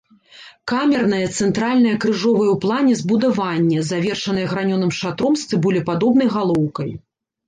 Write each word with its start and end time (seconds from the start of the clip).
Камернае 0.71 1.25
цэнтральнае 1.39 1.91
крыжовае 2.05 2.47
ў 2.51 2.57
плане 2.63 2.93
збудаванне, 3.01 3.83
завершанае 3.89 4.47
гранёным 4.55 4.91
шатром 5.01 5.37
з 5.43 5.53
цыбулепадобнай 5.53 6.27
галоўкай. 6.37 6.91